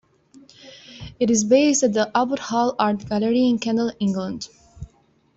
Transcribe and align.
It 1.19 1.29
is 1.29 1.43
based 1.43 1.83
at 1.83 1.93
the 1.93 2.09
Abbot 2.17 2.39
Hall 2.39 2.75
Art 2.79 3.07
Gallery 3.07 3.45
in 3.47 3.59
Kendal, 3.59 3.91
England. 3.99 4.49